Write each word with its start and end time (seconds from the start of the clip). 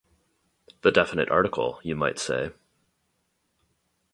The 0.81 0.89
definite 0.91 1.29
article, 1.29 1.79
you 1.83 1.95
might 1.95 2.17
say. 2.17 2.53